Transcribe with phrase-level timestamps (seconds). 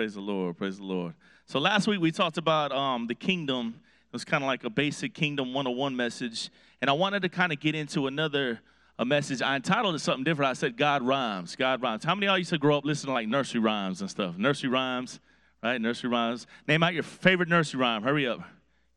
[0.00, 0.56] Praise the Lord.
[0.56, 1.12] Praise the Lord.
[1.44, 3.74] So last week we talked about um, the kingdom.
[3.76, 6.48] It was kind of like a basic kingdom 101 message.
[6.80, 8.60] And I wanted to kind of get into another
[8.98, 9.42] a message.
[9.42, 10.48] I entitled it something different.
[10.48, 11.54] I said God rhymes.
[11.54, 12.02] God rhymes.
[12.02, 14.38] How many of y'all used to grow up listening to like nursery rhymes and stuff?
[14.38, 15.20] Nursery rhymes,
[15.62, 15.78] right?
[15.78, 16.46] Nursery rhymes.
[16.66, 18.02] Name out your favorite nursery rhyme.
[18.02, 18.40] Hurry up.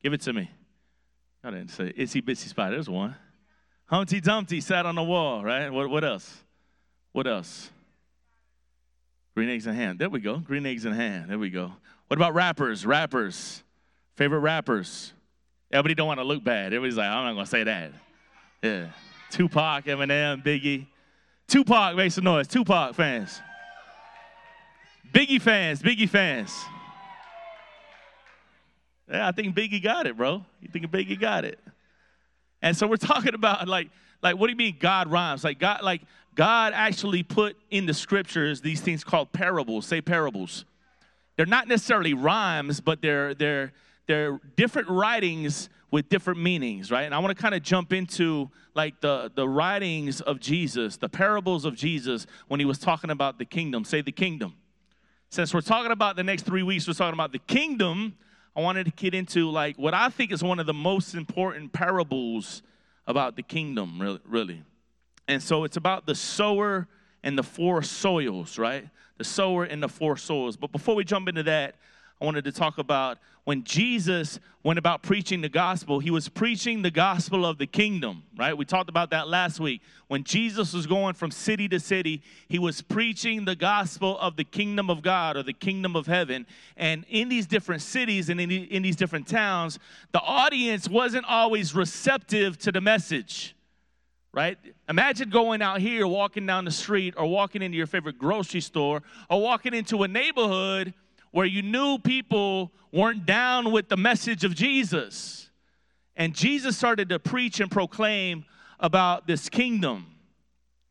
[0.02, 0.50] Give it to me.
[1.44, 2.76] I didn't say Itsy Bitsy Spider.
[2.76, 3.14] There's one.
[3.88, 5.70] Humpty Dumpty sat on the wall, right?
[5.70, 6.34] What, what else?
[7.12, 7.73] What else?
[9.36, 9.98] Green Eggs and Ham.
[9.98, 10.38] There we go.
[10.38, 11.28] Green Eggs and Ham.
[11.28, 11.72] There we go.
[12.08, 12.86] What about rappers?
[12.86, 13.64] Rappers.
[14.16, 15.14] Favorite rappers?
[15.72, 16.68] Everybody don't want to look bad.
[16.68, 17.92] Everybody's like, I'm not gonna say that.
[18.62, 18.88] Yeah.
[19.32, 20.86] Tupac, Eminem, Biggie.
[21.48, 22.48] Tupac makes some noise.
[22.48, 23.42] Tupac fans.
[25.12, 25.82] Biggie fans.
[25.82, 26.56] Biggie fans.
[29.10, 30.46] Yeah, I think Biggie got it, bro.
[30.62, 31.60] You think Biggie got it?
[32.62, 33.90] And so we're talking about like,
[34.24, 35.44] like what do you mean God rhymes?
[35.44, 36.02] Like God, like
[36.34, 39.86] God actually put in the scriptures these things called parables.
[39.86, 40.66] Say parables.
[41.36, 43.74] They're not necessarily rhymes, but they're they're
[44.08, 47.04] they're different writings with different meanings, right?
[47.04, 51.10] And I want to kind of jump into like the the writings of Jesus, the
[51.10, 53.84] parables of Jesus when he was talking about the kingdom.
[53.84, 54.56] Say the kingdom.
[55.30, 58.16] Since we're talking about the next three weeks, we're talking about the kingdom.
[58.56, 61.74] I wanted to get into like what I think is one of the most important
[61.74, 62.62] parables
[63.08, 64.20] about the kingdom, really.
[64.26, 64.64] really.
[65.28, 66.88] And so it's about the sower
[67.24, 68.90] and the four soils, right?
[69.18, 70.58] The sower and the four soils.
[70.58, 71.76] But before we jump into that,
[72.24, 76.82] I wanted to talk about when Jesus went about preaching the gospel, he was preaching
[76.82, 78.58] the gospel of the kingdom, right?
[78.58, 79.82] We talked about that last week.
[80.08, 84.46] When Jesus was going from city to city, he was preaching the gospel of the
[84.46, 86.48] kingdom of God or the kingdom of heaven.
[86.78, 89.78] And in these different cities and in, in these different towns,
[90.14, 93.54] the audience wasn't always receptive to the message
[94.36, 94.58] right?
[94.90, 99.04] Imagine going out here, walking down the street, or walking into your favorite grocery store,
[99.30, 100.96] or walking into a neighborhood
[101.34, 105.50] where you knew people weren't down with the message of Jesus.
[106.16, 108.46] And Jesus started to preach and proclaim
[108.80, 110.06] about this kingdom.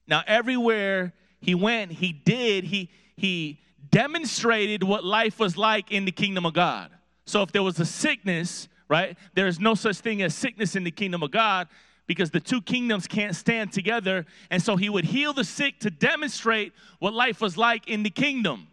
[0.08, 3.60] Now, everywhere he went, he did, he, he
[3.91, 6.91] demonstrated what life was like in the kingdom of God.
[7.25, 10.82] So, if there was a sickness, right, there is no such thing as sickness in
[10.82, 11.69] the kingdom of God
[12.08, 14.26] because the two kingdoms can't stand together.
[14.50, 18.10] And so he would heal the sick to demonstrate what life was like in the
[18.10, 18.66] kingdom.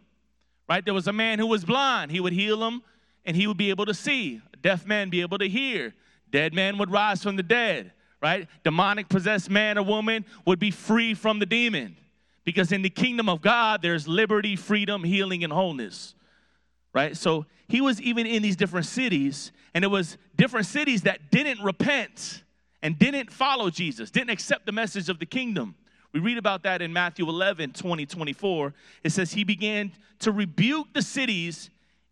[0.70, 0.84] Right?
[0.84, 2.12] There was a man who was blind.
[2.12, 2.82] He would heal him
[3.24, 4.40] and he would be able to see.
[4.54, 5.94] A deaf man be able to hear.
[6.30, 7.90] Dead man would rise from the dead.
[8.22, 8.46] Right?
[8.62, 11.96] Demonic possessed man or woman would be free from the demon.
[12.44, 16.14] Because in the kingdom of God, there's liberty, freedom, healing, and wholeness.
[16.92, 17.16] Right?
[17.16, 21.64] So he was even in these different cities, and it was different cities that didn't
[21.64, 22.44] repent
[22.80, 25.74] and didn't follow Jesus, didn't accept the message of the kingdom.
[26.12, 28.74] We read about that in Matthew 11, 20, 24.
[29.04, 31.70] It says, He began to rebuke the cities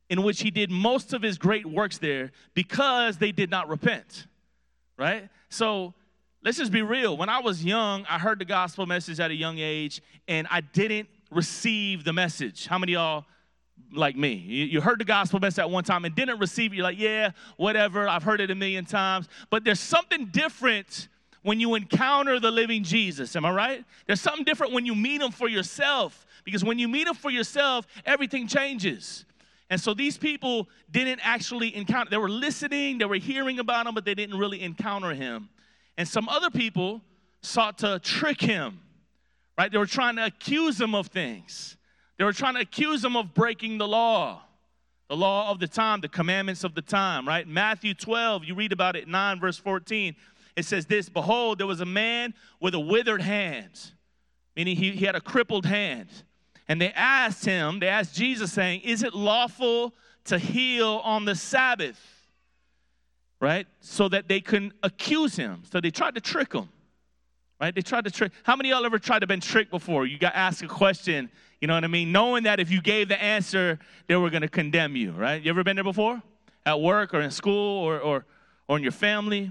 [0.08, 4.26] in which he did most of his great works there because they did not repent.
[4.96, 5.28] Right?
[5.50, 5.94] So
[6.42, 7.16] let's just be real.
[7.16, 10.62] When I was young, I heard the gospel message at a young age and I
[10.62, 12.66] didn't receive the message.
[12.66, 13.26] How many y'all
[13.92, 14.34] like me.
[14.34, 16.76] You, heard the gospel message at one time and didn't receive it.
[16.76, 18.08] You're like, yeah, whatever.
[18.08, 19.28] I've heard it a million times.
[19.50, 21.08] But there's something different
[21.42, 23.34] when you encounter the living Jesus.
[23.36, 23.84] Am I right?
[24.06, 26.26] There's something different when you meet him for yourself.
[26.44, 29.24] Because when you meet him for yourself, everything changes.
[29.70, 33.94] And so these people didn't actually encounter, they were listening, they were hearing about him,
[33.94, 35.50] but they didn't really encounter him.
[35.98, 37.02] And some other people
[37.42, 38.80] sought to trick him,
[39.58, 39.70] right?
[39.70, 41.76] They were trying to accuse him of things.
[42.16, 44.42] They were trying to accuse him of breaking the law,
[45.08, 47.46] the law of the time, the commandments of the time, right?
[47.46, 50.16] Matthew 12, you read about it, 9 verse 14.
[50.58, 53.92] It says this Behold, there was a man with a withered hand,
[54.56, 56.08] meaning he, he had a crippled hand.
[56.70, 61.34] And they asked him, they asked Jesus, saying, Is it lawful to heal on the
[61.34, 61.98] Sabbath?
[63.40, 63.66] Right?
[63.80, 65.62] So that they can accuse him.
[65.70, 66.68] So they tried to trick him.
[67.60, 67.74] Right?
[67.74, 68.32] They tried to trick.
[68.42, 70.06] How many of y'all ever tried to been tricked before?
[70.06, 71.30] You got asked a question
[71.60, 72.12] you know what I mean?
[72.12, 75.42] Knowing that if you gave the answer, they were going to condemn you, right?
[75.42, 76.22] You ever been there before?
[76.64, 78.26] At work or in school or, or,
[78.68, 79.50] or in your family?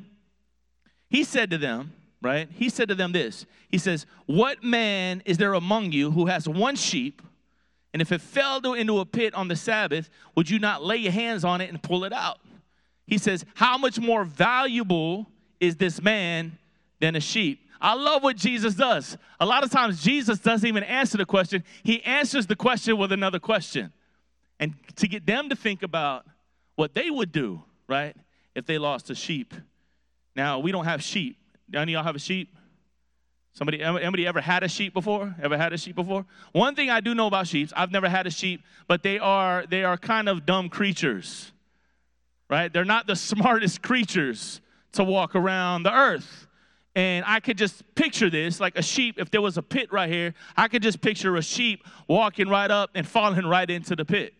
[1.09, 2.49] He said to them, right?
[2.51, 6.47] He said to them this He says, What man is there among you who has
[6.47, 7.21] one sheep,
[7.93, 11.11] and if it fell into a pit on the Sabbath, would you not lay your
[11.11, 12.39] hands on it and pull it out?
[13.05, 15.27] He says, How much more valuable
[15.59, 16.57] is this man
[16.99, 17.61] than a sheep?
[17.79, 19.17] I love what Jesus does.
[19.39, 23.11] A lot of times, Jesus doesn't even answer the question, he answers the question with
[23.11, 23.93] another question.
[24.59, 26.25] And to get them to think about
[26.75, 28.15] what they would do, right,
[28.55, 29.53] if they lost a sheep.
[30.37, 31.35] Now, we don't have sheep.
[31.73, 32.55] Any of y'all have a sheep?
[33.53, 35.35] Somebody, anybody ever had a sheep before?
[35.41, 36.27] Ever had a sheep before?
[36.51, 39.65] One thing I do know about sheep, I've never had a sheep, but they are
[39.67, 41.51] they are kind of dumb creatures,
[42.51, 42.71] right?
[42.71, 44.61] They're not the smartest creatures
[44.91, 46.47] to walk around the earth.
[46.95, 49.15] And I could just picture this like a sheep.
[49.17, 52.69] If there was a pit right here, I could just picture a sheep walking right
[52.69, 54.35] up and falling right into the pit,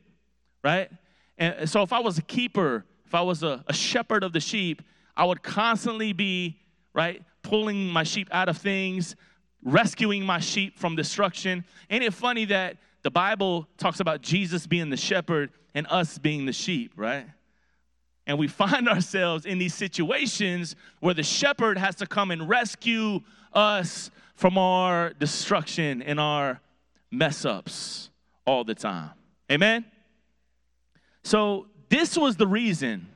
[0.63, 0.91] right?
[1.39, 4.39] And so if I was a keeper, if I was a, a shepherd of the
[4.39, 4.83] sheep,
[5.17, 6.59] I would constantly be,
[6.93, 9.15] right, pulling my sheep out of things,
[9.63, 11.65] rescuing my sheep from destruction.
[11.89, 16.45] Ain't it funny that the Bible talks about Jesus being the shepherd and us being
[16.45, 17.25] the sheep, right?
[18.27, 23.21] And we find ourselves in these situations where the shepherd has to come and rescue
[23.53, 26.61] us from our destruction and our
[27.09, 28.11] mess ups
[28.45, 29.09] all the time.
[29.51, 29.83] Amen?
[31.23, 33.07] So, this was the reason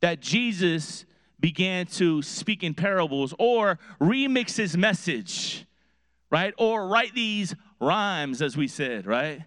[0.00, 1.04] that Jesus
[1.42, 5.66] began to speak in parables or remix his message,
[6.30, 6.54] right?
[6.56, 9.42] Or write these rhymes, as we said, right?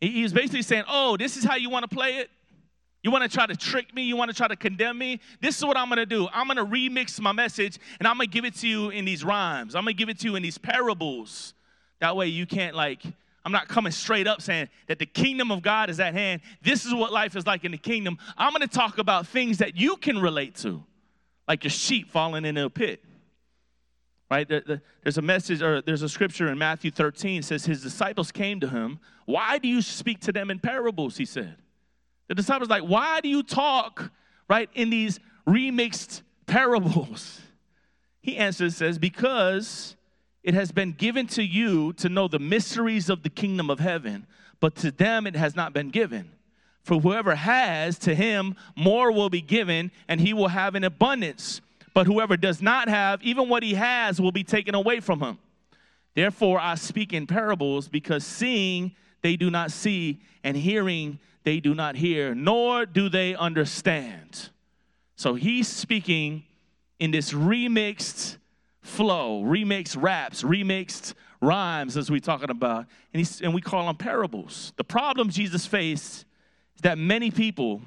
[0.00, 2.28] He was basically saying, Oh, this is how you want to play it?
[3.02, 4.02] You want to try to trick me?
[4.02, 5.20] You want to try to condemn me?
[5.40, 6.28] This is what I'm going to do.
[6.32, 9.04] I'm going to remix my message and I'm going to give it to you in
[9.04, 9.76] these rhymes.
[9.76, 11.54] I'm going to give it to you in these parables.
[12.00, 13.02] That way you can't, like,
[13.44, 16.40] I'm not coming straight up saying that the kingdom of God is at hand.
[16.62, 18.18] This is what life is like in the kingdom.
[18.36, 20.82] I'm going to talk about things that you can relate to
[21.48, 23.02] like your sheep falling into a pit.
[24.30, 24.48] Right?
[24.48, 28.68] There's a message, or there's a scripture in Matthew 13 says, His disciples came to
[28.68, 28.98] him.
[29.24, 31.16] Why do you speak to them in parables?
[31.16, 31.56] He said.
[32.28, 34.10] The disciples like, Why do you talk,
[34.48, 37.40] right, in these remixed parables?
[38.20, 39.96] He answers, says, Because
[40.42, 44.26] it has been given to you to know the mysteries of the kingdom of heaven,
[44.58, 46.32] but to them it has not been given.
[46.86, 51.60] For whoever has, to him more will be given, and he will have an abundance.
[51.94, 55.38] But whoever does not have, even what he has will be taken away from him.
[56.14, 61.74] Therefore, I speak in parables, because seeing they do not see, and hearing they do
[61.74, 64.50] not hear, nor do they understand.
[65.16, 66.44] So he's speaking
[67.00, 68.36] in this remixed
[68.80, 74.72] flow, remixed raps, remixed rhymes, as we're talking about, and, and we call them parables.
[74.76, 76.26] The problem Jesus faced
[76.76, 77.82] is that many people,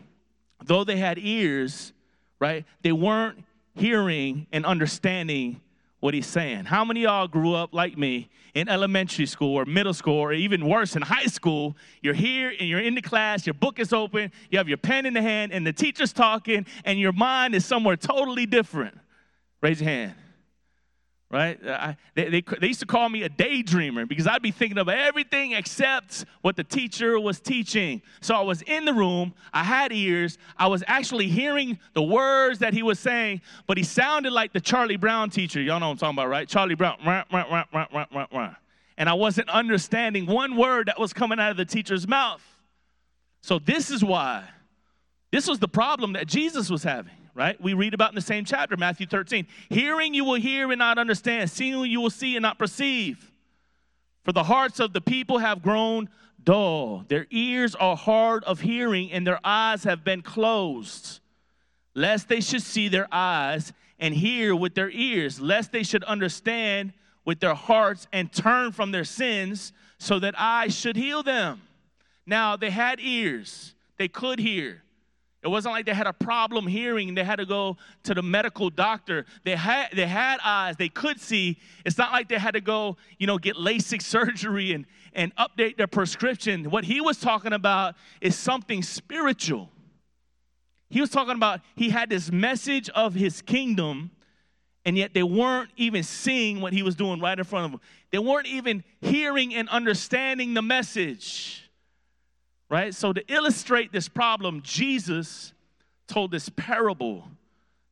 [0.66, 1.94] though they had ears,
[2.40, 3.44] right, they weren't
[3.76, 5.62] hearing and understanding
[6.00, 6.66] what he's saying.
[6.66, 10.66] How many y'all grew up like me in elementary school or middle school or even
[10.68, 11.76] worse in high school?
[12.02, 15.06] You're here and you're in the class, your book is open, you have your pen
[15.06, 18.98] in the hand, and the teacher's talking, and your mind is somewhere totally different.
[19.62, 20.16] Raise your hand
[21.32, 21.60] right?
[21.66, 24.90] I, they, they, they, used to call me a daydreamer because I'd be thinking of
[24.90, 28.02] everything except what the teacher was teaching.
[28.22, 32.60] So I was in the room, I had ears, I was actually hearing the words
[32.60, 35.62] that he was saying, but he sounded like the Charlie Brown teacher.
[35.62, 36.48] Y'all know what I'm talking about, right?
[36.48, 36.98] Charlie Brown.
[38.98, 42.44] And I wasn't understanding one word that was coming out of the teacher's mouth.
[43.42, 44.46] So this is why,
[45.32, 47.60] this was the problem that Jesus was having right?
[47.62, 49.48] We read about in the same chapter, Matthew 13.
[49.70, 53.32] Hearing you will hear and not understand, seeing you will see and not perceive.
[54.26, 56.10] For the hearts of the people have grown
[56.44, 61.22] dull, their ears are hard of hearing, and their eyes have been closed,
[61.96, 66.92] lest they should see their eyes and hear with their ears, lest they should understand
[67.24, 71.62] with their hearts and turn from their sins, so that I should heal them.
[72.26, 74.84] Now they had ears, they could hear
[75.42, 77.16] it wasn't like they had a problem hearing.
[77.16, 79.26] They had to go to the medical doctor.
[79.46, 80.76] They had, they had eyes.
[80.76, 81.58] They could see.
[81.86, 85.78] It's not like they had to go, you know, get LASIK surgery and, and update
[85.78, 86.70] their prescription.
[86.70, 89.70] What he was talking about is something spiritual.
[90.90, 94.12] He was talking about he had this message of his kingdom,
[94.84, 97.82] and yet they weren't even seeing what he was doing right in front of them.
[98.12, 101.69] They weren't even hearing and understanding the message
[102.70, 102.94] right?
[102.94, 105.54] So, to illustrate this problem, Jesus
[106.08, 107.28] told this parable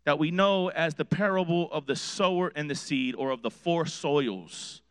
[0.06, 3.52] that we know as the parable of the sower and the seed, or of the
[3.52, 4.82] four soils,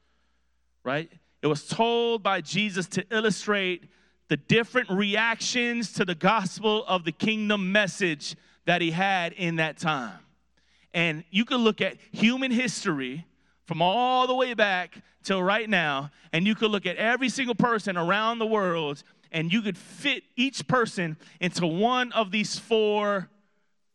[0.85, 1.11] right?
[1.43, 3.85] It was told by Jesus to illustrate
[4.29, 9.79] the different reactions to the gospel of the kingdom message that he had in that
[9.79, 10.19] time.
[10.93, 13.25] And you can look at human history
[13.67, 17.55] from all the way back till right now, and you could look at every single
[17.55, 19.03] person around the world
[19.37, 23.29] and you could fit each person into one of these four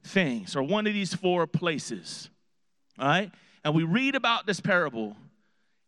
[0.03, 2.29] things or one of these four places.
[2.99, 3.31] All right?
[3.63, 5.15] And we read about this parable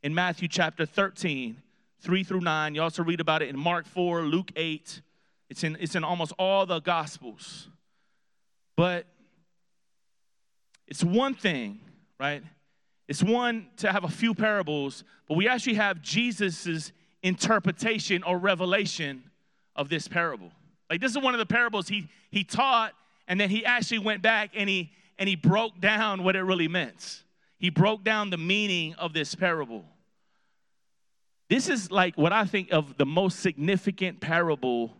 [0.01, 1.61] in Matthew chapter 13,
[1.99, 2.73] 3 through 9.
[2.73, 5.01] You also read about it in Mark 4, Luke 8.
[5.51, 7.67] It's in, it's in almost all the Gospels.
[8.75, 9.05] But
[10.87, 11.79] it's one thing,
[12.19, 12.41] right?
[13.07, 16.91] it's one to have a few parables, but we actually have Jesus'
[17.21, 19.29] interpretation or revelation
[19.75, 20.51] of this parable.
[20.89, 22.93] Like this is one of the parables he he taught,
[23.27, 26.67] and then he actually went back and he and he broke down what it really
[26.67, 27.23] meant.
[27.57, 29.85] He broke down the meaning of this parable.
[31.49, 34.93] This is like what I think of the most significant parable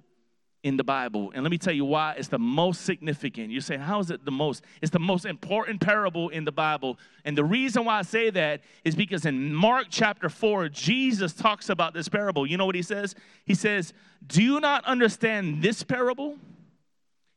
[0.63, 1.31] in the Bible.
[1.35, 3.51] And let me tell you why it's the most significant.
[3.51, 4.63] You're saying, how is it the most?
[4.81, 6.97] It's the most important parable in the Bible.
[7.25, 11.69] And the reason why I say that is because in Mark chapter 4, Jesus talks
[11.69, 12.47] about this parable.
[12.47, 13.13] You know what he says?
[13.45, 13.93] He says,
[14.25, 16.37] Do you not understand this parable?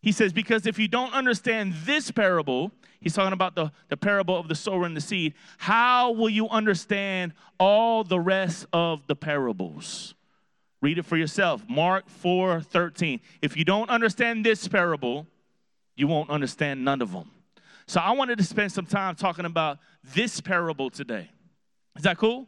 [0.03, 4.39] He says, Because if you don't understand this parable, he's talking about the, the parable
[4.39, 9.17] of the sower and the seed, how will you understand all the rest of the
[9.17, 10.15] parables?
[10.83, 11.65] Read it for yourself.
[11.69, 13.21] Mark 4 13.
[13.43, 15.27] If you don't understand this parable,
[15.97, 17.31] you won't understand none of them.
[17.87, 19.79] So I wanted to spend some time talking about
[20.15, 21.31] this parable today.
[21.97, 22.47] Is that cool?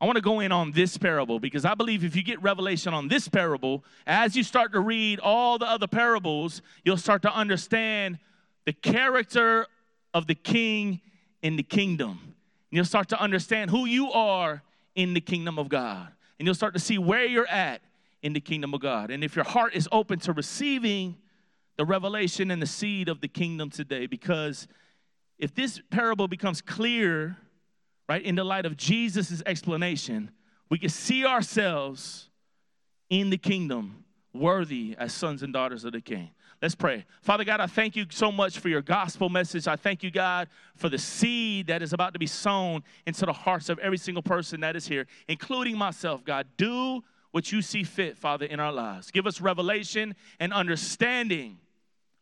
[0.00, 2.94] I want to go in on this parable because I believe if you get revelation
[2.94, 7.34] on this parable, as you start to read all the other parables, you'll start to
[7.34, 8.18] understand
[8.64, 9.66] the character
[10.14, 11.00] of the king
[11.42, 12.10] in the kingdom.
[12.10, 14.62] And you'll start to understand who you are
[14.94, 16.08] in the kingdom of God
[16.40, 17.82] and you'll start to see where you're at
[18.22, 19.10] in the kingdom of God.
[19.10, 21.16] And if your heart is open to receiving
[21.76, 24.66] the revelation and the seed of the kingdom today, because
[25.36, 27.36] if this parable becomes clear,
[28.08, 30.30] right, in the light of Jesus' explanation,
[30.70, 32.30] we can see ourselves
[33.10, 36.30] in the kingdom worthy as sons and daughters of the king.
[36.62, 37.06] Let's pray.
[37.22, 39.66] Father God, I thank you so much for your gospel message.
[39.66, 43.32] I thank you, God, for the seed that is about to be sown into the
[43.32, 46.46] hearts of every single person that is here, including myself, God.
[46.58, 49.10] Do what you see fit, Father, in our lives.
[49.10, 51.58] Give us revelation and understanding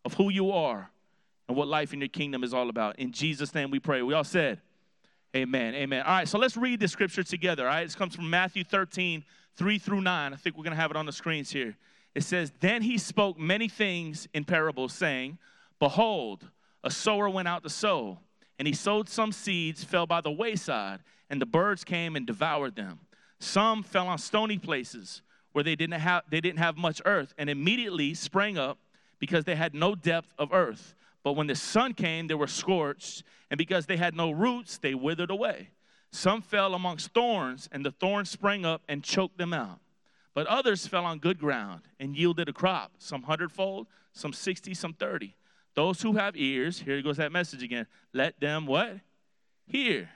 [0.04, 0.90] of who you are
[1.48, 2.98] and what life in your kingdom is all about.
[2.98, 4.02] In Jesus' name we pray.
[4.02, 4.60] We all said,
[5.36, 5.74] Amen.
[5.74, 6.02] Amen.
[6.02, 7.64] All right, so let's read the scripture together.
[7.64, 9.24] All right, this comes from Matthew 13,
[9.56, 10.32] 3 through 9.
[10.32, 11.76] I think we're going to have it on the screens here.
[12.18, 15.38] It says, Then he spoke many things in parables, saying,
[15.78, 16.50] Behold,
[16.82, 18.18] a sower went out to sow,
[18.58, 20.98] and he sowed some seeds, fell by the wayside,
[21.30, 22.98] and the birds came and devoured them.
[23.38, 25.22] Some fell on stony places
[25.52, 28.78] where they didn't have, they didn't have much earth, and immediately sprang up
[29.20, 30.96] because they had no depth of earth.
[31.22, 34.92] But when the sun came, they were scorched, and because they had no roots, they
[34.92, 35.68] withered away.
[36.10, 39.78] Some fell amongst thorns, and the thorns sprang up and choked them out.
[40.38, 44.92] But others fell on good ground and yielded a crop, some hundredfold, some 60, some
[44.92, 45.34] 30.
[45.74, 49.00] Those who have ears, here goes that message again, let them what?
[49.66, 50.08] Hear.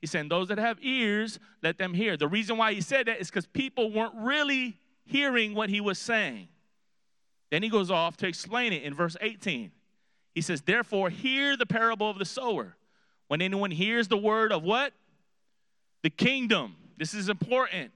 [0.00, 2.16] He's saying, those that have ears, let them hear.
[2.16, 6.00] The reason why he said that is because people weren't really hearing what he was
[6.00, 6.48] saying.
[7.52, 9.70] Then he goes off to explain it in verse 18.
[10.34, 12.74] He says, Therefore, hear the parable of the sower.
[13.28, 14.92] When anyone hears the word of what?
[16.02, 16.74] The kingdom.
[16.98, 17.92] This is important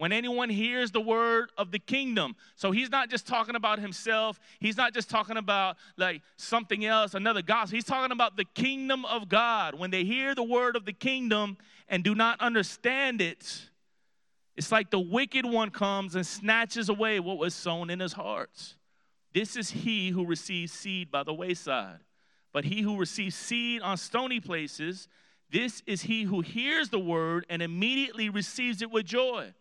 [0.00, 2.34] when anyone hears the word of the kingdom.
[2.54, 4.40] So he's not just talking about himself.
[4.58, 7.76] He's not just talking about like something else, another gospel.
[7.76, 9.74] He's talking about the kingdom of God.
[9.74, 13.68] When they hear the word of the kingdom and do not understand it,
[14.56, 18.76] it's like the wicked one comes and snatches away what was sown in his heart.
[19.34, 21.98] This is he who receives seed by the wayside.
[22.54, 25.08] But he who receives seed on stony places,
[25.50, 29.52] this is he who hears the word and immediately receives it with joy.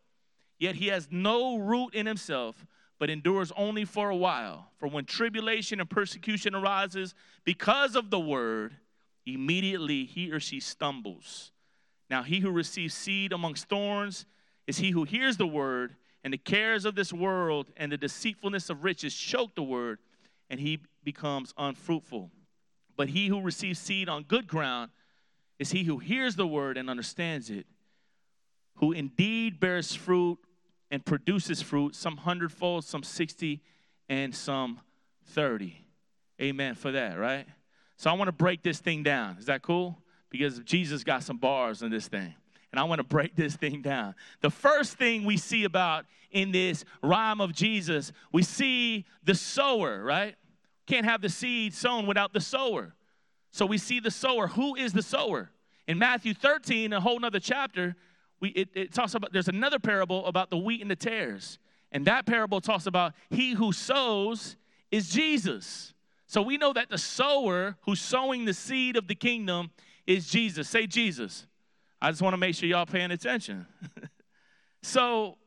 [0.60, 2.66] Yet he has no root in himself,
[3.00, 4.72] but endures only for a while.
[4.78, 8.76] For when tribulation and persecution arises because of the word,
[9.26, 11.52] immediately he or she stumbles.
[12.10, 14.26] Now, he who receives seed amongst thorns
[14.68, 18.70] is he who hears the word, and the cares of this world and the deceitfulness
[18.70, 20.00] of riches choke the word,
[20.50, 22.30] and he becomes unfruitful.
[22.98, 24.92] But he who receives seed on good ground
[25.58, 27.66] is he who hears the word and understands it,
[28.76, 30.38] who indeed bears fruit
[30.92, 33.62] and produces fruit, some hundredfold, some 60,
[34.08, 34.80] and some
[35.28, 35.78] 30.
[36.42, 37.46] Amen for that, right?
[37.98, 39.38] So I want to break this thing down.
[39.40, 40.00] Is that cool?
[40.30, 42.34] Because Jesus got some bars in this thing.
[42.72, 44.16] And I want to break this thing down.
[44.42, 50.04] The first thing we see about in this rhyme of Jesus, we see the sower,
[50.04, 50.36] right?
[50.86, 52.94] Can't have the seed sown without the sower.
[53.52, 54.48] So we see the sower.
[54.48, 55.50] Who is the sower?
[55.88, 57.96] In Matthew 13, a whole nother chapter,
[58.40, 61.60] we, it, it talks about, there's another parable about the wheat and the tares.
[61.92, 64.56] And that parable talks about he who sows
[64.92, 65.94] is Jesus.
[66.28, 69.72] So we know that the sower who's sowing the seed of the kingdom
[70.06, 70.70] is Jesus.
[70.70, 71.48] Say Jesus.
[72.02, 73.66] I just want to make sure y'all paying attention.
[74.84, 75.38] so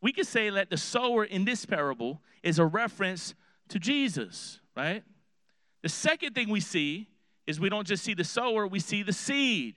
[0.00, 3.34] we could say that the sower in this parable is a reference
[3.68, 5.02] to Jesus, right?
[5.82, 7.08] The second thing we see
[7.46, 9.76] is we don't just see the sower, we see the seed.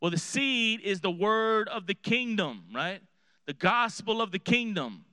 [0.00, 3.00] Well, the seed is the word of the kingdom, right?
[3.46, 5.04] The gospel of the kingdom,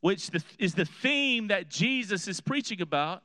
[0.00, 3.22] which is the theme that Jesus is preaching about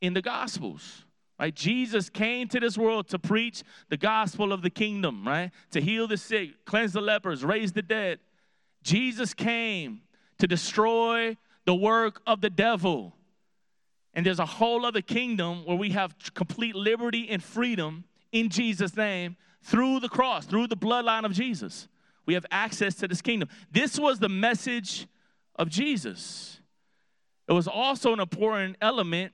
[0.00, 1.04] in the gospels.
[1.38, 1.54] Right?
[1.54, 5.50] Jesus came to this world to preach the gospel of the kingdom, right?
[5.70, 8.18] To heal the sick, cleanse the lepers, raise the dead.
[8.82, 10.02] Jesus came
[10.38, 13.14] to destroy the work of the devil.
[14.12, 18.96] And there's a whole other kingdom where we have complete liberty and freedom in Jesus'
[18.96, 21.88] name through the cross, through the bloodline of Jesus.
[22.26, 23.48] We have access to this kingdom.
[23.70, 25.06] This was the message
[25.56, 26.60] of Jesus.
[27.48, 29.32] It was also an important element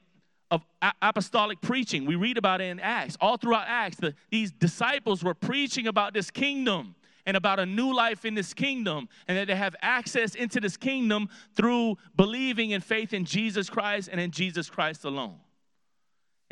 [0.50, 0.64] of
[1.02, 2.06] apostolic preaching.
[2.06, 3.16] We read about it in Acts.
[3.20, 6.94] All throughout Acts, the, these disciples were preaching about this kingdom
[7.26, 10.76] and about a new life in this kingdom, and that they have access into this
[10.76, 15.34] kingdom through believing in faith in Jesus Christ and in Jesus Christ alone.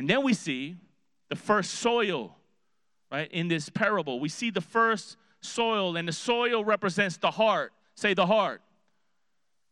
[0.00, 0.76] And then we see
[1.28, 2.36] the first soil,
[3.14, 4.18] right, in this parable.
[4.18, 7.72] We see the first soil, and the soil represents the heart.
[7.94, 8.60] Say the heart.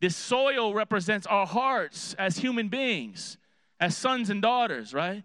[0.00, 3.38] This soil represents our hearts as human beings,
[3.80, 5.25] as sons and daughters, right?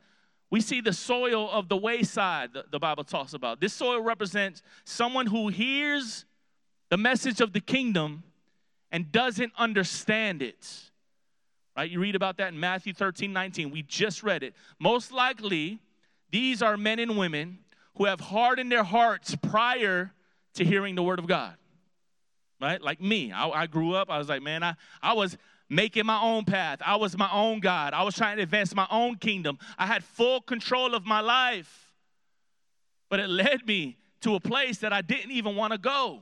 [0.49, 3.59] We see the soil of the wayside, the, the, Bible talks about.
[3.59, 6.25] This soil represents someone who hears
[6.89, 8.23] the message of the kingdom
[8.91, 10.67] and doesn't understand it.
[11.75, 11.91] Right?
[11.91, 13.69] You read about that in Matthew 13, 19.
[13.69, 14.55] We just read it.
[14.79, 15.79] Most likely,
[16.31, 17.59] these are men and women
[17.97, 20.11] who have hardened their hearts prior
[20.55, 21.55] to hearing the word of God.
[22.59, 22.81] Right?
[22.81, 23.31] Like me.
[23.31, 25.37] I, I grew up, I was like, man, I, I was
[25.69, 26.79] making my own path.
[26.85, 27.93] I was my own God.
[27.93, 29.59] I was trying to advance my own kingdom.
[29.77, 31.91] I had full control of my life.
[33.09, 36.21] But it led me to a place that I didn't even want to go.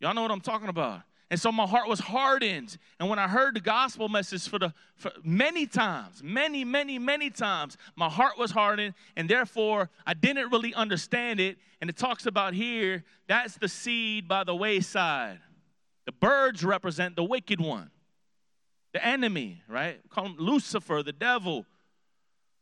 [0.00, 1.02] Y'all know what I'm talking about.
[1.32, 2.76] And so my heart was hardened.
[3.00, 7.30] And when I heard the gospel message for the for many times, many, many, many
[7.30, 11.56] times, my heart was hardened, and therefore I didn't really understand it.
[11.80, 15.38] And it talks about here, that's the seed by the wayside.
[16.04, 17.90] The birds represent the wicked one,
[18.92, 20.00] the enemy, right?
[20.02, 21.64] We call him Lucifer, the devil.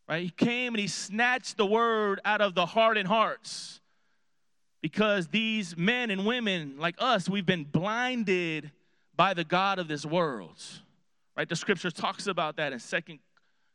[0.08, 0.22] Right?
[0.22, 3.80] He came and he snatched the word out of the hardened hearts.
[4.83, 8.71] Because these men and women like us, we've been blinded
[9.14, 10.62] by the God of this world.
[11.37, 11.49] Right?
[11.49, 13.19] The scripture talks about that in Second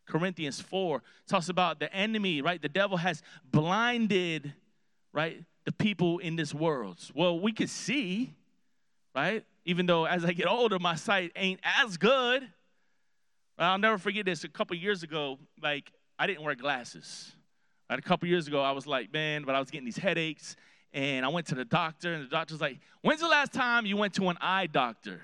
[0.07, 0.97] Corinthians 4.
[0.97, 2.61] It talks about the enemy, right?
[2.61, 4.53] The devil has blinded,
[5.13, 6.97] right, the people in this world.
[7.13, 8.33] Well, we can see,
[9.15, 9.45] right?
[9.65, 12.47] even though as I get older, my sight ain't as good.
[13.57, 14.43] I'll never forget this.
[14.43, 17.31] A couple years ago, like I didn't wear glasses.
[17.89, 17.99] Right?
[17.99, 20.55] A couple years ago, I was like, man, but I was getting these headaches,
[20.93, 23.97] and I went to the doctor, and the doctor's like, "When's the last time you
[23.97, 25.21] went to an eye doctor?"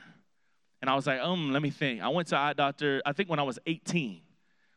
[0.81, 2.01] And I was like, um, let me think.
[2.01, 3.01] I went to eye doctor.
[3.05, 4.21] I think when I was 18,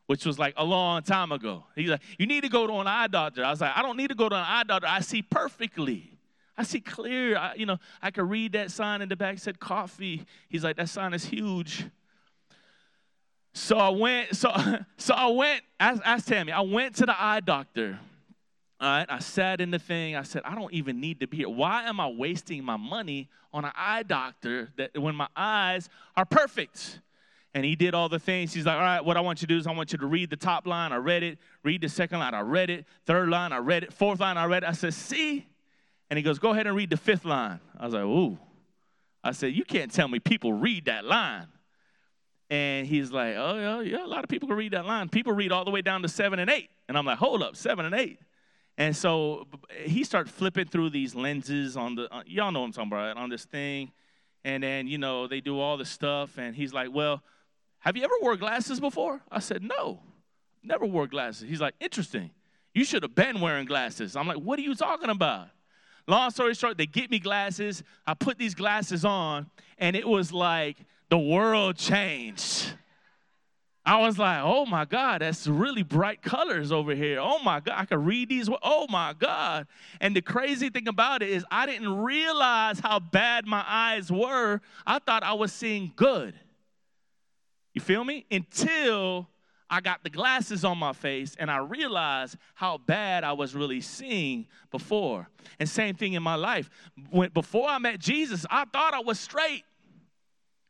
[0.07, 1.65] which was like a long time ago.
[1.75, 3.43] He's like, you need to go to an eye doctor.
[3.43, 4.87] I was like, I don't need to go to an eye doctor.
[4.87, 6.11] I see perfectly.
[6.57, 7.37] I see clear.
[7.37, 10.27] I, you know, I could read that sign in the back said coffee.
[10.49, 11.87] He's like, that sign is huge.
[13.55, 14.53] So I went, so,
[14.99, 17.99] so I went, ask, ask Tammy, I went to the eye doctor.
[18.85, 20.15] All right, I sat in the thing.
[20.15, 21.49] I said, I don't even need to be here.
[21.49, 26.27] Why am I wasting my money on an eye doctor that when my eyes are
[26.27, 27.01] perfect?
[27.55, 28.53] And he did all the things.
[28.53, 30.07] He's like, all right, what I want you to do is I want you to
[30.07, 30.93] read the top line.
[30.93, 31.39] I read it.
[31.63, 32.35] Read the second line.
[32.35, 32.85] I read it.
[33.07, 33.53] Third line.
[33.53, 33.93] I read it.
[33.93, 34.37] Fourth line.
[34.37, 34.69] I read it.
[34.69, 35.47] I said, see,
[36.11, 37.61] and he goes, Go ahead and read the fifth line.
[37.79, 38.39] I was like, Ooh.
[39.23, 41.47] I said, You can't tell me people read that line.
[42.51, 45.09] And he's like, Oh, yeah, yeah, a lot of people can read that line.
[45.09, 46.71] People read all the way down to seven and eight.
[46.89, 48.19] And I'm like, Hold up, seven and eight.
[48.77, 49.47] And so
[49.85, 53.17] he started flipping through these lenses on the, uh, y'all know what I'm talking about,
[53.17, 53.93] on this thing.
[54.45, 56.39] And then, you know, they do all the stuff.
[56.39, 57.23] And he's like, Well,
[57.79, 59.21] have you ever wore glasses before?
[59.31, 60.01] I said, No,
[60.63, 61.49] never wore glasses.
[61.49, 62.31] He's like, Interesting.
[62.75, 64.17] You should have been wearing glasses.
[64.17, 65.49] I'm like, What are you talking about?
[66.07, 67.83] Long story short, they get me glasses.
[68.07, 69.47] I put these glasses on,
[69.79, 70.77] and it was like
[71.09, 72.75] the world changed.
[73.87, 77.19] I was like, oh my God, that's really bright colors over here.
[77.21, 78.49] Oh my God, I can read these.
[78.63, 79.67] Oh my God.
[80.01, 84.63] And the crazy thing about it is, I didn't realize how bad my eyes were.
[84.87, 86.35] I thought I was seeing good.
[87.75, 88.25] You feel me?
[88.31, 89.29] Until
[89.69, 93.83] I got the glasses on my face and I realized how bad I was really
[93.83, 95.29] seeing before.
[95.59, 96.71] And same thing in my life.
[97.11, 99.65] When, before I met Jesus, I thought I was straight.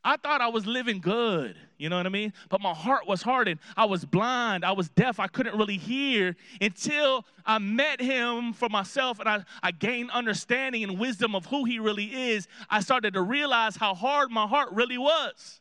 [0.07, 2.31] I thought I was living good, you know what I mean?
[2.49, 3.59] But my heart was hardened.
[3.75, 4.63] I was blind.
[4.63, 5.19] I was deaf.
[5.19, 10.83] I couldn't really hear until I met him for myself and I, I gained understanding
[10.83, 12.47] and wisdom of who he really is.
[12.69, 15.59] I started to realize how hard my heart really was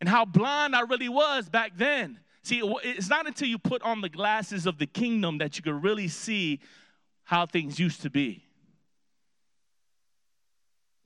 [0.00, 2.20] and how blind I really was back then.
[2.42, 5.80] See, it's not until you put on the glasses of the kingdom that you can
[5.80, 6.60] really see
[7.22, 8.43] how things used to be.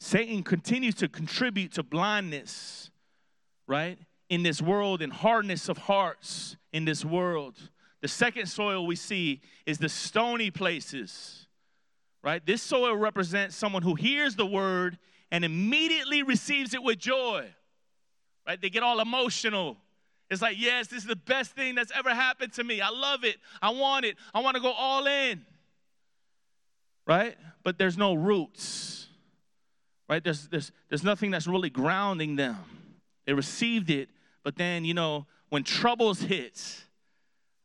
[0.00, 2.90] Satan continues to contribute to blindness,
[3.66, 3.98] right?
[4.28, 7.56] In this world and hardness of hearts in this world.
[8.00, 11.48] The second soil we see is the stony places,
[12.22, 12.44] right?
[12.44, 14.98] This soil represents someone who hears the word
[15.32, 17.46] and immediately receives it with joy,
[18.46, 18.60] right?
[18.60, 19.78] They get all emotional.
[20.30, 22.80] It's like, yes, this is the best thing that's ever happened to me.
[22.80, 23.36] I love it.
[23.60, 24.16] I want it.
[24.32, 25.44] I want to go all in,
[27.04, 27.36] right?
[27.64, 29.07] But there's no roots,
[30.08, 30.22] right?
[30.22, 32.56] There's, there's, there's nothing that's really grounding them.
[33.26, 34.08] They received it,
[34.42, 36.82] but then, you know, when troubles hit,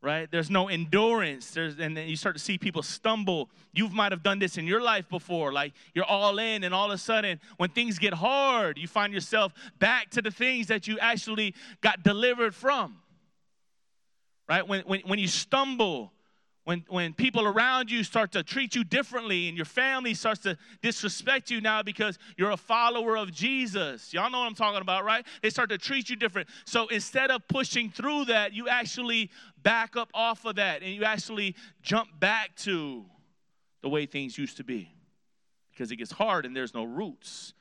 [0.02, 0.30] right?
[0.30, 1.50] There's no endurance.
[1.50, 3.48] There's, and then you start to see people stumble.
[3.72, 5.52] You might have done this in your life before.
[5.52, 9.12] Like you're all in, and all of a sudden, when things get hard, you find
[9.12, 12.98] yourself back to the things that you actually got delivered from.
[14.46, 14.68] Right?
[14.68, 16.12] When, when, when you stumble,
[16.64, 20.56] when, when people around you start to treat you differently and your family starts to
[20.80, 24.12] disrespect you now because you're a follower of Jesus.
[24.14, 25.26] Y'all know what I'm talking about, right?
[25.42, 26.48] They start to treat you different.
[26.64, 29.30] So instead of pushing through that, you actually
[29.62, 33.04] back up off of that and you actually jump back to
[33.82, 34.90] the way things used to be
[35.70, 37.52] because it gets hard and there's no roots.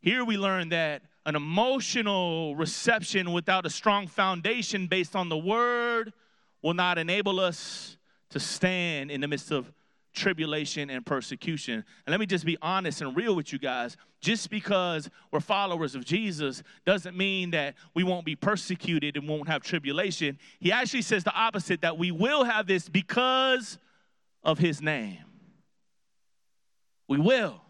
[0.00, 6.14] Here we learn that an emotional reception without a strong foundation based on the word
[6.62, 7.98] will not enable us
[8.32, 9.72] to stand in the midst of
[10.12, 11.84] tribulation and persecution.
[12.06, 13.96] And let me just be honest and real with you guys.
[14.20, 19.48] Just because we're followers of Jesus doesn't mean that we won't be persecuted and won't
[19.48, 20.38] have tribulation.
[20.60, 23.78] He actually says the opposite that we will have this because
[24.44, 25.18] of his name.
[27.08, 27.60] We will.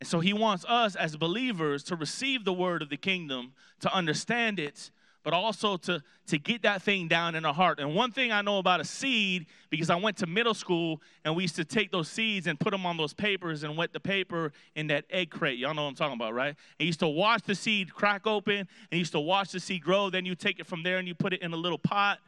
[0.00, 3.92] And so he wants us as believers to receive the word of the kingdom, to
[3.92, 4.90] understand it,
[5.22, 7.78] but also to, to get that thing down in our heart.
[7.78, 11.36] And one thing I know about a seed, because I went to middle school and
[11.36, 14.00] we used to take those seeds and put them on those papers and wet the
[14.00, 15.58] paper in that egg crate.
[15.58, 16.54] Y'all know what I'm talking about, right?
[16.78, 20.08] And used to watch the seed crack open and used to watch the seed grow.
[20.08, 22.18] Then you take it from there and you put it in a little pot,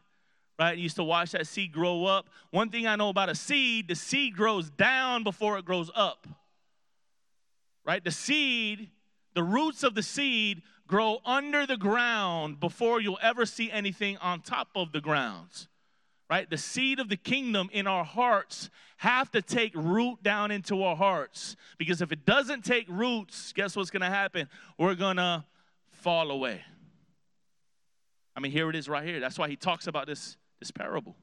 [0.58, 0.76] right?
[0.76, 2.26] You used to watch that seed grow up.
[2.50, 6.26] One thing I know about a seed, the seed grows down before it grows up,
[7.86, 8.04] right?
[8.04, 8.90] The seed,
[9.34, 14.40] the roots of the seed grow under the ground before you'll ever see anything on
[14.40, 15.68] top of the grounds.
[16.30, 16.48] Right?
[16.48, 20.96] The seed of the kingdom in our hearts have to take root down into our
[20.96, 21.56] hearts.
[21.76, 24.48] Because if it doesn't take roots, guess what's going to happen?
[24.78, 25.44] We're going to
[25.90, 26.62] fall away.
[28.34, 29.20] I mean, here it is right here.
[29.20, 31.16] That's why he talks about this, this parable.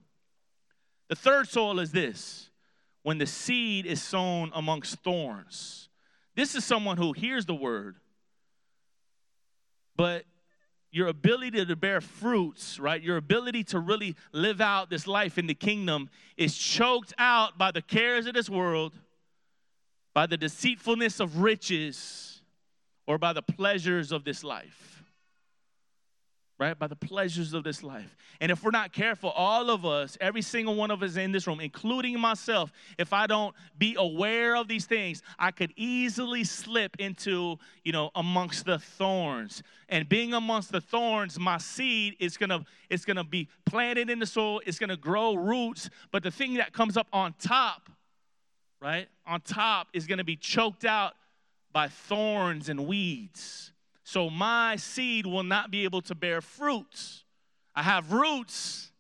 [1.08, 2.52] The third soil is this
[3.02, 5.90] when the seed is sown amongst thorns.
[6.36, 7.96] This is someone who hears the word,
[10.00, 10.24] but
[10.92, 13.02] your ability to bear fruits, right?
[13.02, 17.72] Your ability to really live out this life in the kingdom is choked out by
[17.72, 18.94] the cares of this world,
[20.14, 22.42] by the deceitfulness of riches,
[23.08, 24.99] or by the pleasures of this life
[26.60, 26.78] right?
[26.78, 28.18] By the pleasures of this life.
[28.42, 31.48] And if we're not careful, all of us, every single one of us in this
[31.48, 36.98] room, including myself, if I don't be aware of these things, I could easily slip
[37.00, 39.64] into, you know, amongst the thorns.
[39.88, 44.28] And being amongst the thorns, my seed is gonna, it's gonna be planted in the
[44.28, 47.90] soil, it's gonna grow roots, but the thing that comes up on top,
[48.82, 49.08] right?
[49.26, 51.14] On top is gonna be choked out
[51.72, 53.72] by thorns and weeds.
[54.10, 57.26] So my seed will not be able to bear fruits.
[57.76, 58.92] I have roots,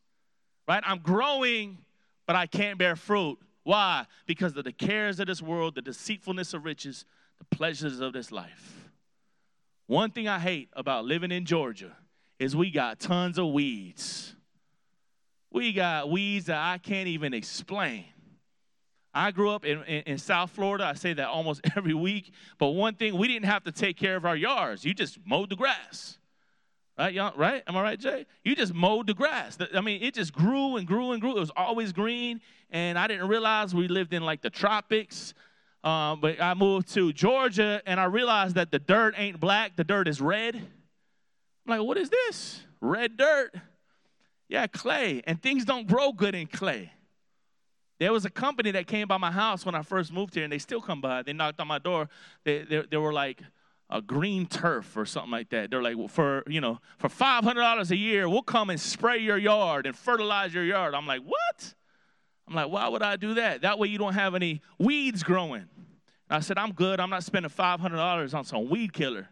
[0.67, 0.83] right?
[0.85, 1.79] I'm growing,
[2.27, 3.39] but I can't bear fruit.
[3.63, 4.05] Why?
[4.27, 7.05] Because of the cares of this world, the deceitfulness of riches,
[7.39, 8.91] the pleasures of this life.
[9.87, 11.97] One thing I hate about living in Georgia
[12.37, 14.35] is we got tons of weeds.
[15.51, 18.05] We got weeds that I can't even explain.
[19.13, 20.85] I grew up in, in, in, South Florida.
[20.85, 22.31] I say that almost every week.
[22.57, 24.85] But one thing, we didn't have to take care of our yards.
[24.85, 26.17] You just mowed the grass.
[26.97, 27.63] Right, y'all, right?
[27.65, 28.25] Am I right, Jay?
[28.43, 29.57] You just mowed the grass.
[29.73, 31.37] I mean, it just grew and grew and grew.
[31.37, 32.41] It was always green.
[32.71, 35.33] And I didn't realize we lived in like the tropics.
[35.81, 39.85] Um, but I moved to Georgia and I realized that the dirt ain't black, the
[39.85, 40.55] dirt is red.
[40.55, 40.63] I'm
[41.65, 42.61] like, what is this?
[42.81, 43.55] Red dirt.
[44.49, 45.21] Yeah, clay.
[45.25, 46.91] And things don't grow good in clay.
[47.99, 50.53] There was a company that came by my house when I first moved here, and
[50.53, 51.21] they still come by.
[51.21, 52.09] They knocked on my door.
[52.45, 53.41] They, they, they were like
[53.89, 55.69] a green turf or something like that.
[55.69, 58.79] They're like, well, for you know, for five hundred dollars a year, we'll come and
[58.79, 60.93] spray your yard and fertilize your yard.
[60.95, 61.73] I'm like, what?
[62.47, 63.61] I'm like, why would I do that?
[63.61, 65.61] That way you don't have any weeds growing.
[65.61, 66.99] And I said, I'm good.
[66.99, 69.27] I'm not spending five hundred dollars on some weed killer.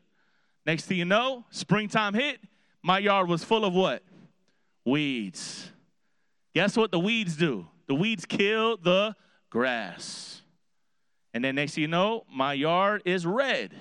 [0.66, 2.40] Next thing you know, springtime hit.
[2.84, 4.04] My yard was full of what?
[4.86, 5.72] Weeds.
[6.54, 7.68] Guess what the weeds do?
[7.88, 9.16] The weeds kill the
[9.50, 10.42] grass.
[11.34, 13.74] And then next thing you know, my yard is red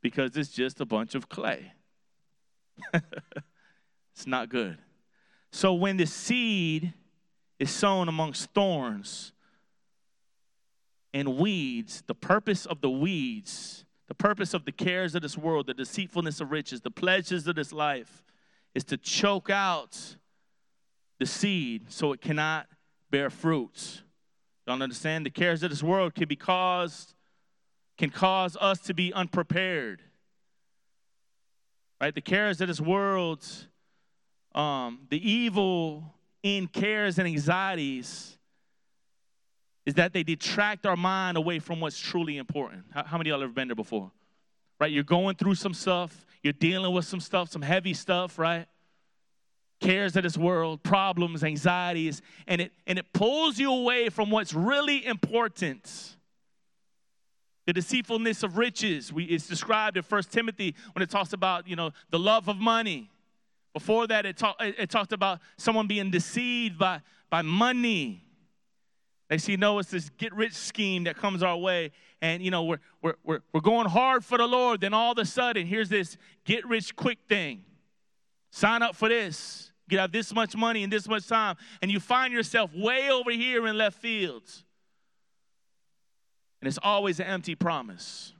[0.00, 1.72] because it's just a bunch of clay.
[2.94, 4.78] it's not good.
[5.50, 6.94] So when the seed
[7.58, 9.32] is sown amongst thorns
[11.12, 15.66] and weeds, the purpose of the weeds, the purpose of the cares of this world,
[15.66, 18.24] the deceitfulness of riches, the pleasures of this life,
[18.74, 20.16] is to choke out
[21.18, 22.66] the seed so it cannot
[23.12, 24.02] bear fruits.
[24.66, 25.24] Don't understand?
[25.24, 27.14] The cares of this world can be caused,
[27.96, 30.02] can cause us to be unprepared.
[32.00, 32.12] Right?
[32.12, 33.46] The cares of this world,
[34.56, 38.36] um, the evil in cares and anxieties
[39.84, 42.84] is that they detract our mind away from what's truly important.
[42.92, 44.10] How, how many of y'all ever been there before?
[44.80, 44.90] Right?
[44.90, 48.66] You're going through some stuff, you're dealing with some stuff, some heavy stuff, right?
[49.82, 54.54] Cares of this world, problems, anxieties, and it and it pulls you away from what's
[54.54, 56.16] really important.
[57.66, 59.12] The deceitfulness of riches.
[59.12, 62.56] We, it's described in First Timothy when it talks about, you know, the love of
[62.56, 63.10] money.
[63.72, 68.24] Before that, it, talk, it, it talked about someone being deceived by, by money.
[69.28, 71.90] They see, no, it's this get rich scheme that comes our way.
[72.20, 74.80] And, you know, we're, we're, we're, we're going hard for the Lord.
[74.80, 77.64] Then all of a sudden, here's this get rich quick thing.
[78.50, 79.71] Sign up for this.
[79.92, 81.56] You have this much money and this much time.
[81.82, 84.64] And you find yourself way over here in left fields.
[86.60, 88.32] And it's always an empty promise.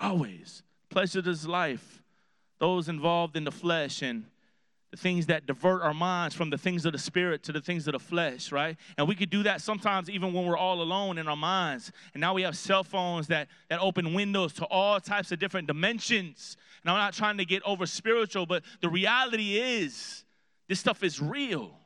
[0.00, 0.64] Always.
[0.90, 2.02] Pleasure this life.
[2.58, 4.24] Those involved in the flesh and
[4.90, 7.86] the things that divert our minds from the things of the spirit to the things
[7.86, 8.76] of the flesh, right?
[8.98, 11.92] And we could do that sometimes even when we're all alone in our minds.
[12.12, 15.68] And now we have cell phones that, that open windows to all types of different
[15.68, 16.56] dimensions.
[16.82, 20.23] And I'm not trying to get over spiritual, but the reality is
[20.68, 21.78] this stuff is real.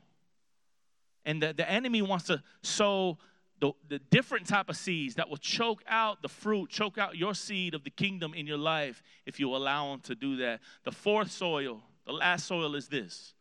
[1.25, 3.19] And the, the enemy wants to sow
[3.61, 7.35] the, the different type of seeds that will choke out the fruit, choke out your
[7.35, 10.61] seed of the kingdom in your life if you allow them to do that.
[10.85, 13.35] The fourth soil, the last soil is this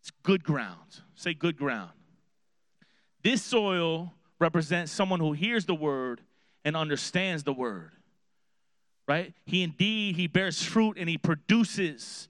[0.00, 1.00] it's good ground.
[1.14, 1.90] Say good ground.
[3.22, 6.20] This soil represents someone who hears the word
[6.64, 7.92] and understands the word.
[9.06, 9.32] Right?
[9.46, 12.28] He indeed he bears fruit and he produces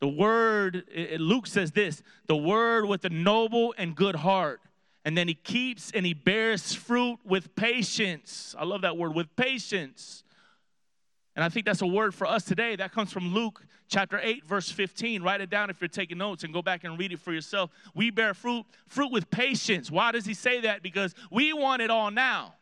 [0.00, 0.84] the word
[1.18, 4.60] Luke says this, the word with a noble and good heart
[5.08, 8.54] and then he keeps and he bears fruit with patience.
[8.58, 10.22] I love that word, with patience.
[11.34, 12.76] And I think that's a word for us today.
[12.76, 15.22] That comes from Luke chapter 8, verse 15.
[15.22, 17.70] Write it down if you're taking notes and go back and read it for yourself.
[17.94, 19.90] We bear fruit, fruit with patience.
[19.90, 20.82] Why does he say that?
[20.82, 22.52] Because we want it all now.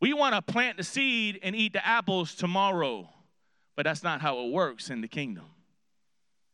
[0.00, 3.08] We want to plant the seed and eat the apples tomorrow.
[3.80, 5.46] But that's not how it works in the kingdom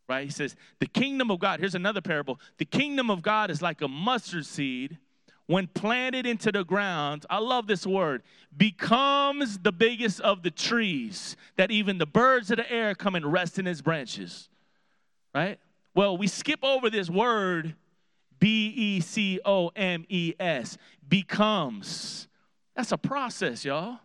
[0.08, 0.24] right?
[0.24, 2.38] He says, The kingdom of God, here's another parable.
[2.58, 4.98] The kingdom of God is like a mustard seed
[5.46, 7.26] when planted into the ground.
[7.28, 8.22] I love this word,
[8.56, 13.32] becomes the biggest of the trees that even the birds of the air come and
[13.32, 14.48] rest in its branches,
[15.34, 15.58] right?
[15.96, 17.74] Well, we skip over this word,
[18.38, 22.28] B E C O M E S, becomes.
[22.76, 23.98] That's a process, y'all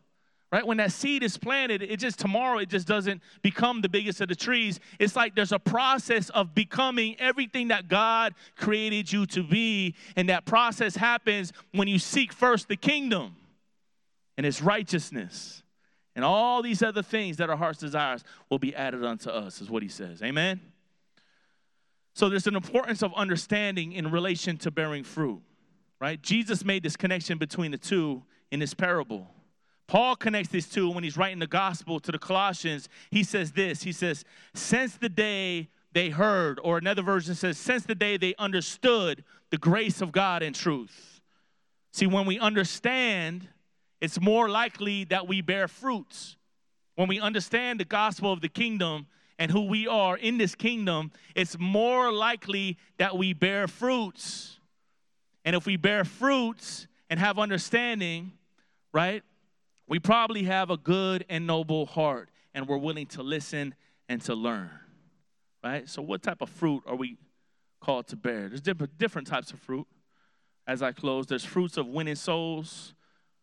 [0.52, 0.68] right?
[0.68, 4.28] When that seed is planted, it just tomorrow it just doesn't become the biggest of
[4.28, 4.80] the trees.
[5.00, 10.28] It's like there's a process of becoming everything that God created you to be, and
[10.30, 13.36] that process happens when you seek first the kingdom
[14.38, 15.64] and its righteousness.
[16.14, 19.70] And all these other things that our heart's desires will be added unto us, is
[19.70, 20.22] what he says.
[20.22, 20.60] Amen.
[22.14, 25.42] So there's an importance of understanding in relation to bearing fruit,
[26.02, 26.22] right?
[26.22, 29.30] Jesus made this connection between the two in this parable.
[29.92, 32.88] Paul connects these two when he's writing the gospel to the Colossians.
[33.10, 34.24] He says this He says,
[34.54, 39.58] Since the day they heard, or another version says, Since the day they understood the
[39.58, 41.20] grace of God and truth.
[41.92, 43.50] See, when we understand,
[44.00, 46.38] it's more likely that we bear fruits.
[46.96, 51.12] When we understand the gospel of the kingdom and who we are in this kingdom,
[51.36, 54.58] it's more likely that we bear fruits.
[55.44, 58.32] And if we bear fruits and have understanding,
[58.94, 59.22] right,
[59.92, 63.76] we probably have a good and noble heart and we're willing to listen
[64.08, 64.70] and to learn.
[65.62, 65.90] Right?
[65.90, 67.18] So, what type of fruit are we
[67.82, 68.48] called to bear?
[68.48, 69.86] There's different, types of fruit.
[70.66, 72.94] As I close, there's fruits of winning souls,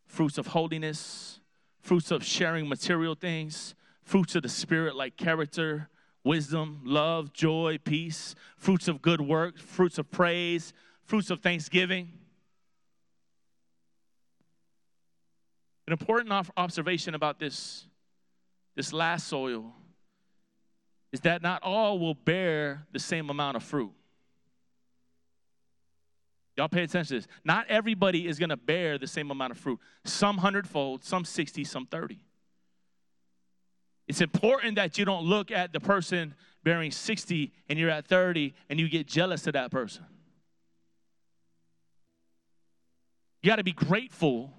[0.06, 1.38] fruits of holiness,
[1.82, 5.90] fruits of sharing material things, fruits of the spirit like character,
[6.24, 10.72] wisdom, love, joy, peace, fruits of good work, fruits of praise,
[11.04, 12.17] fruits of thanksgiving.
[15.88, 17.86] An important observation about this,
[18.76, 19.72] this last soil
[21.12, 23.90] is that not all will bear the same amount of fruit.
[26.58, 27.26] Y'all pay attention to this.
[27.42, 29.78] Not everybody is going to bear the same amount of fruit.
[30.04, 32.18] Some hundredfold, some 60, some 30.
[34.06, 38.52] It's important that you don't look at the person bearing 60 and you're at 30
[38.68, 40.04] and you get jealous of that person.
[43.42, 44.52] You got to be grateful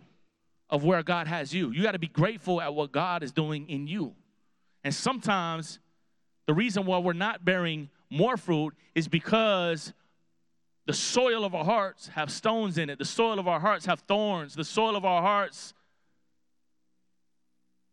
[0.69, 1.71] of where God has you.
[1.71, 4.13] You got to be grateful at what God is doing in you.
[4.84, 5.79] And sometimes
[6.45, 9.93] the reason why we're not bearing more fruit is because
[10.86, 12.97] the soil of our hearts have stones in it.
[12.97, 14.55] The soil of our hearts have thorns.
[14.55, 15.73] The soil of our hearts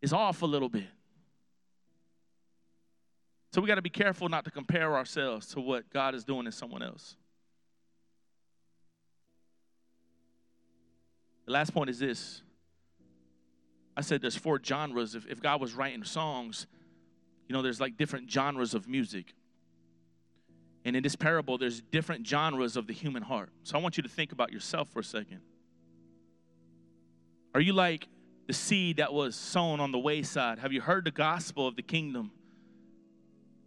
[0.01, 0.87] is off a little bit.
[3.53, 6.45] So we got to be careful not to compare ourselves to what God is doing
[6.45, 7.15] in someone else.
[11.45, 12.41] The last point is this.
[13.97, 15.15] I said there's four genres.
[15.15, 16.67] If, if God was writing songs,
[17.49, 19.33] you know, there's like different genres of music.
[20.85, 23.49] And in this parable, there's different genres of the human heart.
[23.63, 25.41] So I want you to think about yourself for a second.
[27.53, 28.07] Are you like
[28.45, 30.59] the seed that was sown on the wayside?
[30.59, 32.31] Have you heard the gospel of the kingdom?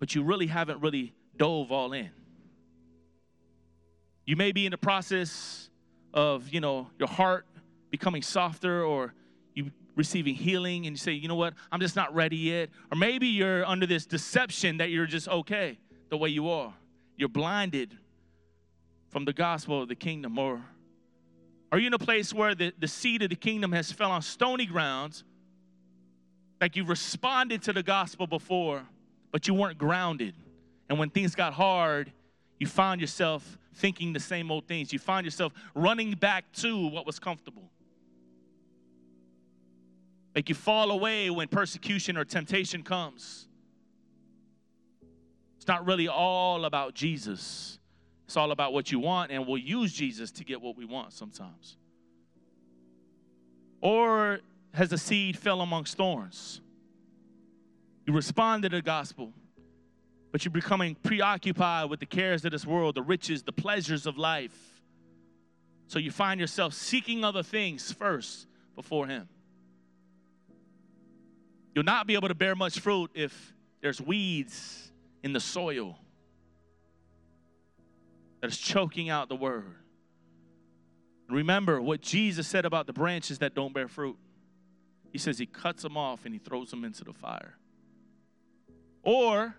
[0.01, 2.11] but you really haven't really dove all in.
[4.27, 5.69] You may be in the process
[6.12, 7.47] of, you know, your heart
[7.90, 9.14] becoming softer or
[9.96, 12.70] receiving healing and you say, you know what, I'm just not ready yet.
[12.90, 16.72] Or maybe you're under this deception that you're just okay the way you are.
[17.16, 17.96] You're blinded
[19.09, 20.38] from the gospel of the kingdom.
[20.38, 20.62] Or
[21.72, 24.22] are you in a place where the, the seed of the kingdom has fell on
[24.22, 25.24] stony grounds?
[26.61, 28.83] Like you responded to the gospel before,
[29.33, 30.35] but you weren't grounded.
[30.88, 32.12] And when things got hard,
[32.59, 34.92] you found yourself thinking the same old things.
[34.92, 37.70] You find yourself running back to what was comfortable.
[40.35, 43.49] Like you fall away when persecution or temptation comes.
[45.57, 47.79] It's not really all about Jesus.
[48.27, 51.12] It's all about what you want, and we'll use Jesus to get what we want
[51.12, 51.77] sometimes.
[53.81, 54.40] Or
[54.73, 56.61] has the seed fell amongst thorns?
[58.07, 59.33] You respond to the gospel,
[60.33, 64.16] but you're becoming preoccupied with the cares of this world, the riches, the pleasures of
[64.16, 64.81] life.
[65.88, 69.29] So you find yourself seeking other things first before Him.
[71.74, 74.90] You'll not be able to bear much fruit if there's weeds
[75.22, 75.98] in the soil
[78.40, 79.76] that is choking out the word.
[81.28, 84.16] Remember what Jesus said about the branches that don't bear fruit.
[85.12, 87.56] He says he cuts them off and he throws them into the fire.
[89.02, 89.54] Or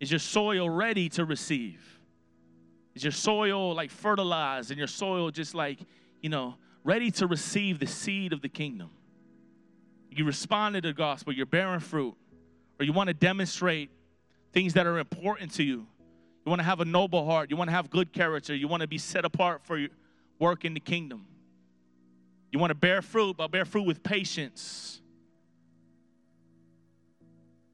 [0.00, 1.82] is your soil ready to receive?
[2.94, 5.78] Is your soil like fertilized and your soil just like,
[6.20, 8.90] you know, ready to receive the seed of the kingdom?
[10.10, 12.14] You responded to the gospel, you're bearing fruit,
[12.78, 13.90] or you want to demonstrate
[14.52, 15.86] things that are important to you.
[16.44, 18.80] You want to have a noble heart, you want to have good character, you want
[18.80, 19.86] to be set apart for
[20.38, 21.26] work in the kingdom.
[22.50, 25.02] You want to bear fruit, but bear fruit with patience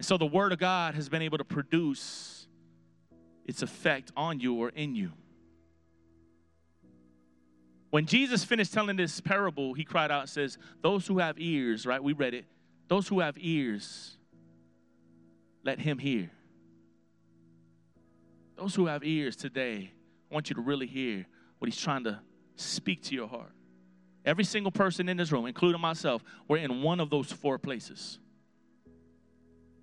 [0.05, 2.47] and so the Word of God has been able to produce
[3.47, 5.13] its effect on you or in you.
[7.95, 11.87] When Jesus finished telling this parable, he cried out and says, Those who have ears,
[11.87, 12.03] right?
[12.03, 12.45] We read it.
[12.89, 14.17] Those who have ears,
[15.63, 16.33] let him hear.
[18.57, 19.93] Those who have ears today,
[20.29, 21.25] I want you to really hear
[21.61, 22.19] what he's trying to
[22.57, 23.53] speak to your heart.
[24.25, 28.19] Every single person in this room, including myself, we're in one of those four places.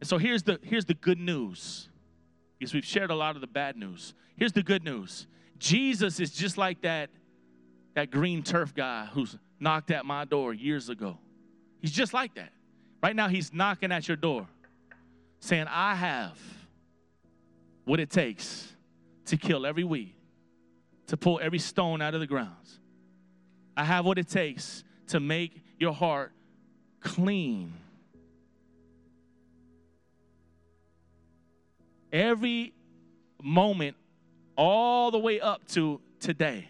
[0.02, 1.88] And so here's the here's the good news.
[2.60, 4.13] Because we've shared a lot of the bad news.
[4.36, 5.28] Here's the good news.
[5.60, 7.10] Jesus is just like that
[7.93, 11.17] that green turf guy who's knocked at my door years ago.
[11.80, 12.51] He's just like that.
[13.01, 14.47] Right now he's knocking at your door
[15.39, 16.39] saying, "I have
[17.86, 18.75] what it takes
[19.25, 20.15] to kill every weed,
[21.08, 22.80] to pull every stone out of the grounds.
[23.75, 26.32] I have what it takes to make your heart
[26.99, 27.73] clean
[32.12, 32.73] every
[33.41, 33.95] moment,
[34.56, 36.67] all the way up to today,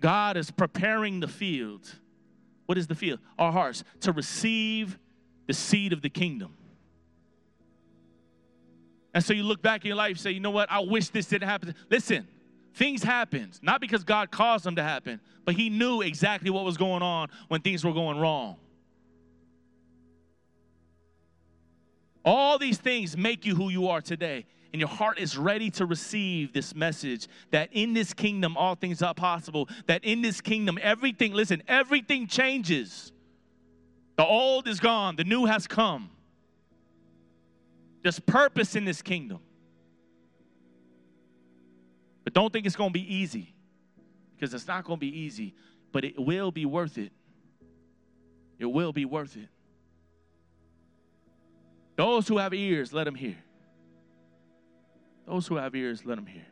[0.00, 1.86] God is preparing the field.
[2.66, 3.20] What is the field?
[3.38, 4.98] Our hearts to receive
[5.46, 6.56] the seed of the kingdom.
[9.14, 10.70] And so you look back in your life, say, you know what?
[10.70, 11.74] I wish this didn't happen.
[11.88, 12.28] Listen,
[12.74, 16.76] things happened, not because God caused them to happen, but He knew exactly what was
[16.76, 18.56] going on when things were going wrong.
[22.24, 24.44] All these things make you who you are today.
[24.76, 29.00] And your heart is ready to receive this message that in this kingdom all things
[29.00, 29.70] are possible.
[29.86, 33.10] That in this kingdom everything, listen, everything changes.
[34.16, 36.10] The old is gone, the new has come.
[38.02, 39.38] There's purpose in this kingdom.
[42.22, 43.54] But don't think it's going to be easy
[44.34, 45.54] because it's not going to be easy,
[45.90, 47.12] but it will be worth it.
[48.58, 49.48] It will be worth it.
[51.96, 53.36] Those who have ears, let them hear.
[55.26, 56.46] Those who have ears, let them hear.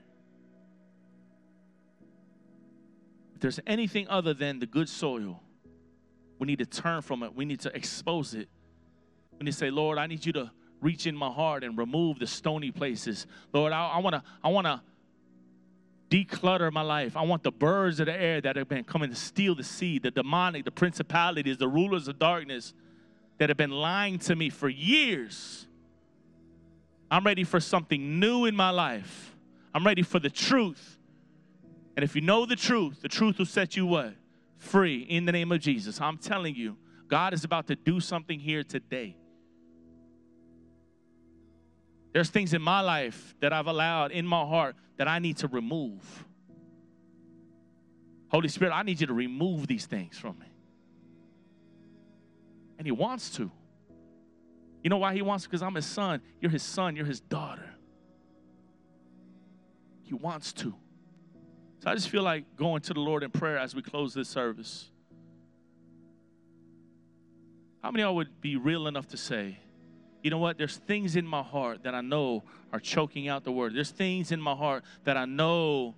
[3.35, 5.41] If there's anything other than the good soil,
[6.39, 7.35] we need to turn from it.
[7.35, 8.49] We need to expose it.
[9.39, 10.51] We need to say, Lord, I need you to
[10.81, 13.27] reach in my heart and remove the stony places.
[13.53, 14.83] Lord, I, want to I want to
[16.11, 17.17] declutter my life.
[17.17, 20.03] I want the birds of the air that have been coming to steal the seed,
[20.03, 22.75] the demonic, the principalities, the rulers of darkness
[23.39, 25.67] that have been lying to me for years.
[27.15, 29.37] I'm ready for something new in my life.
[29.73, 30.99] I'm ready for the truth.
[31.97, 34.15] And if you know the truth, the truth will set you what?
[34.59, 36.01] Free in the name of Jesus.
[36.01, 39.17] I'm telling you, God is about to do something here today.
[42.13, 45.47] There's things in my life that I've allowed in my heart that I need to
[45.47, 46.03] remove.
[48.27, 50.47] Holy Spirit, I need you to remove these things from me.
[52.77, 53.53] And He wants to.
[54.85, 55.47] You know why He wants?
[55.47, 56.21] Because I'm His son.
[56.41, 56.95] You're His son.
[56.95, 57.75] You're His daughter.
[60.03, 60.75] He wants to.
[61.83, 64.29] So I just feel like going to the Lord in prayer as we close this
[64.29, 64.91] service.
[67.83, 69.59] How many of y'all would be real enough to say,
[70.23, 70.57] you know what?
[70.57, 73.75] There's things in my heart that I know are choking out the word.
[73.75, 75.95] There's things in my heart that I know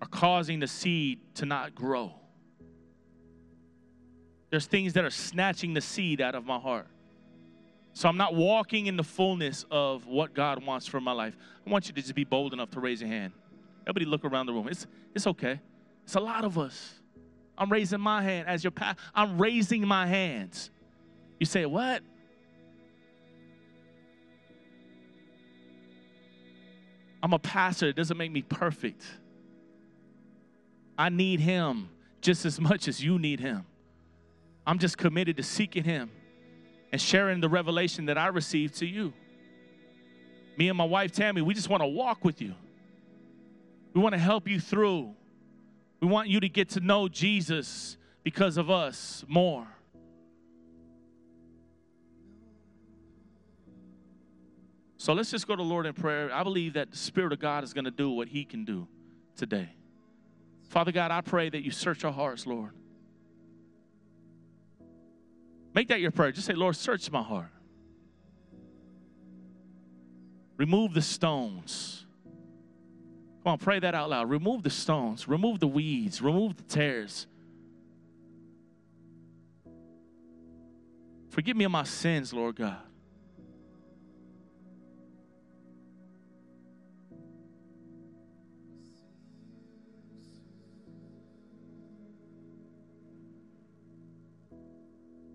[0.00, 2.12] are causing the seed to not grow.
[4.50, 6.86] There's things that are snatching the seed out of my heart.
[8.00, 11.36] So I'm not walking in the fullness of what God wants for my life.
[11.66, 13.34] I want you to just be bold enough to raise your hand.
[13.82, 14.68] Everybody look around the room.
[14.68, 15.60] It's, it's okay.
[16.04, 16.94] It's a lot of us.
[17.58, 19.02] I'm raising my hand as your pastor.
[19.14, 20.70] I'm raising my hands.
[21.38, 22.02] You say, what?
[27.22, 27.88] I'm a pastor.
[27.88, 29.04] It doesn't make me perfect.
[30.96, 31.90] I need Him
[32.22, 33.66] just as much as you need Him.
[34.66, 36.10] I'm just committed to seeking Him
[36.92, 39.12] and sharing the revelation that I received to you.
[40.56, 42.54] Me and my wife Tammy, we just want to walk with you.
[43.94, 45.14] We want to help you through.
[46.00, 49.66] We want you to get to know Jesus because of us more.
[54.96, 56.30] So let's just go to the Lord in prayer.
[56.32, 58.86] I believe that the Spirit of God is going to do what He can do
[59.34, 59.70] today.
[60.68, 62.72] Father God, I pray that you search our hearts, Lord.
[65.74, 66.32] Make that your prayer.
[66.32, 67.50] Just say, Lord, search my heart.
[70.56, 72.04] Remove the stones.
[73.42, 74.28] Come on, pray that out loud.
[74.28, 77.26] Remove the stones, remove the weeds, remove the tares.
[81.30, 82.76] Forgive me of my sins, Lord God.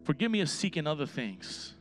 [0.05, 1.73] Forgive me of seeking other things.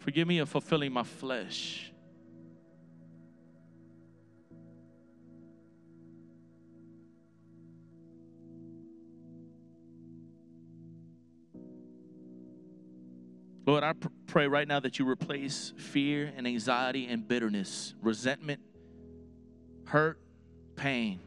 [0.00, 1.92] Forgive me of fulfilling my flesh.
[13.64, 18.60] Lord, I pr- pray right now that you replace fear and anxiety and bitterness, resentment,
[19.84, 20.18] hurt,
[20.74, 21.20] pain,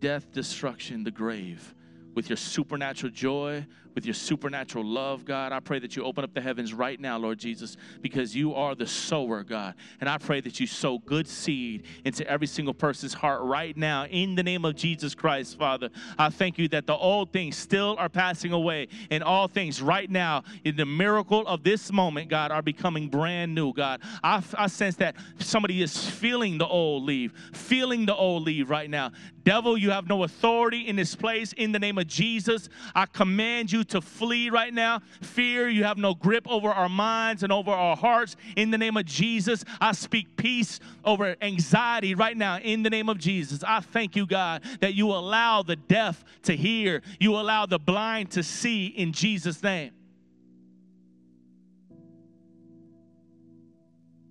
[0.00, 1.74] death, destruction, the grave
[2.18, 3.64] with your supernatural joy,
[3.94, 5.52] with your supernatural love, God.
[5.52, 8.74] I pray that you open up the heavens right now, Lord Jesus, because you are
[8.74, 9.74] the sower, God.
[10.00, 14.06] And I pray that you sow good seed into every single person's heart right now
[14.06, 15.90] in the name of Jesus Christ, Father.
[16.18, 20.10] I thank you that the old things still are passing away and all things right
[20.10, 24.00] now in the miracle of this moment, God, are becoming brand new, God.
[24.24, 28.90] I, I sense that somebody is feeling the old leave, feeling the old leave right
[28.90, 29.12] now.
[29.44, 32.68] Devil, you have no authority in this place in the name of Jesus.
[32.94, 35.00] I command you to flee right now.
[35.20, 38.36] Fear, you have no grip over our minds and over our hearts.
[38.56, 42.58] In the name of Jesus, I speak peace over anxiety right now.
[42.58, 46.56] In the name of Jesus, I thank you, God, that you allow the deaf to
[46.56, 49.92] hear, you allow the blind to see in Jesus' name.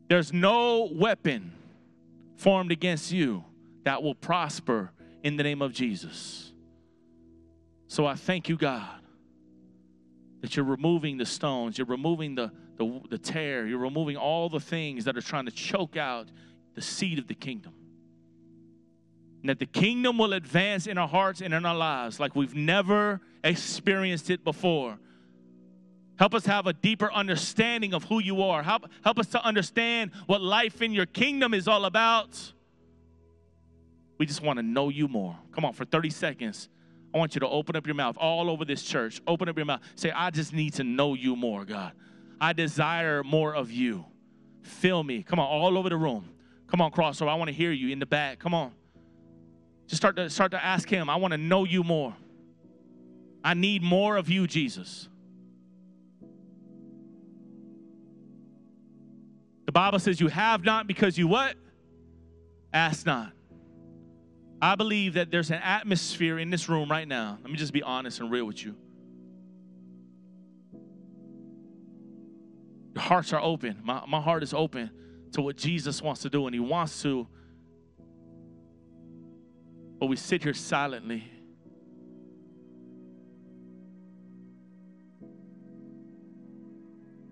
[0.09, 1.51] There's no weapon
[2.38, 3.43] formed against you
[3.84, 4.91] that will prosper
[5.23, 6.46] in the name of Jesus.
[7.88, 9.01] So I thank you, God,
[10.41, 14.59] that you're removing the stones, you're removing the, the, the tare, you're removing all the
[14.59, 16.27] things that are trying to choke out
[16.75, 17.73] the seed of the kingdom.
[19.41, 22.55] And that the kingdom will advance in our hearts and in our lives like we've
[22.55, 24.99] never experienced it before.
[26.17, 28.63] Help us have a deeper understanding of who you are.
[28.63, 32.53] Help, help us to understand what life in your kingdom is all about.
[34.17, 35.38] We just want to know you more.
[35.51, 36.69] Come on, for 30 seconds,
[37.18, 39.22] I want you to open up your mouth all over this church.
[39.26, 39.82] Open up your mouth.
[39.95, 41.93] Say, I just need to know you more, God.
[42.39, 44.05] I desire more of you.
[44.61, 45.24] Fill me.
[45.24, 46.30] Come on, all over the room.
[46.68, 47.30] Come on, crossover.
[47.30, 48.38] I want to hear you in the back.
[48.38, 48.72] Come on.
[49.88, 51.09] Just start to start to ask him.
[51.09, 52.15] I want to know you more.
[53.43, 55.09] I need more of you, Jesus.
[59.65, 61.55] The Bible says you have not because you what?
[62.72, 63.32] Ask not.
[64.62, 67.38] I believe that there's an atmosphere in this room right now.
[67.41, 68.76] Let me just be honest and real with you.
[72.95, 73.78] Your hearts are open.
[73.84, 74.89] My, my heart is open
[75.34, 77.28] to what Jesus wants to do, and He wants to.
[79.99, 81.24] But we sit here silently.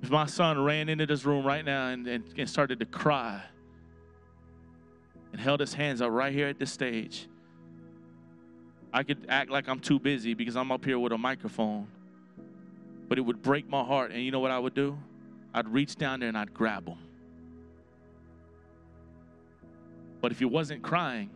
[0.03, 3.41] If my son ran into this room right now and, and, and started to cry
[5.35, 7.27] and held his hands up right here at this stage,
[8.93, 11.87] I could act like I'm too busy because I'm up here with a microphone.
[13.09, 14.11] But it would break my heart.
[14.11, 14.97] And you know what I would do?
[15.53, 16.95] I'd reach down there and I'd grab him.
[20.21, 21.29] But if he wasn't crying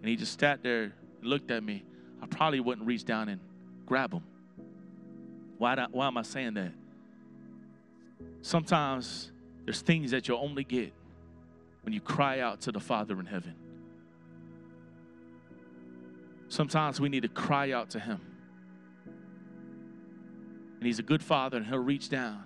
[0.00, 0.92] and he just sat there and
[1.22, 1.84] looked at me,
[2.20, 3.40] I probably wouldn't reach down and
[3.86, 4.22] grab him.
[5.56, 6.72] Why, do, why am I saying that?
[8.42, 9.32] Sometimes
[9.64, 10.92] there's things that you'll only get
[11.88, 13.54] when you cry out to the Father in heaven.
[16.48, 18.20] Sometimes we need to cry out to Him.
[20.76, 22.44] And He's a good Father, and He'll reach down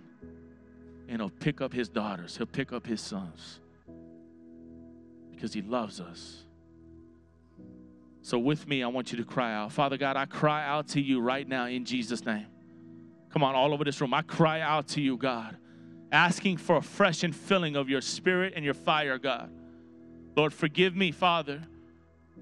[1.08, 3.58] and He'll pick up His daughters, He'll pick up His sons
[5.32, 6.44] because He loves us.
[8.20, 9.72] So, with me, I want you to cry out.
[9.72, 12.46] Father God, I cry out to you right now in Jesus' name.
[13.30, 14.14] Come on, all over this room.
[14.14, 15.56] I cry out to you, God
[16.12, 19.50] asking for a fresh and filling of your spirit and your fire, God.
[20.36, 21.62] Lord, forgive me, Father.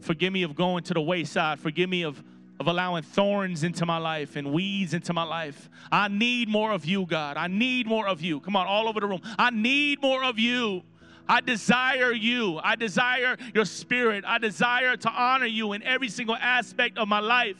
[0.01, 1.61] Forgive me of going to the wayside.
[1.61, 2.23] Forgive me of,
[2.59, 5.71] of allowing thorns into my life and weeds into my life.
[5.91, 7.37] I need more of you, God.
[7.37, 8.41] I need more of you.
[8.41, 9.21] Come on, all over the room.
[9.39, 10.83] I need more of you.
[11.29, 12.59] I desire you.
[12.63, 14.25] I desire your spirit.
[14.27, 17.59] I desire to honor you in every single aspect of my life.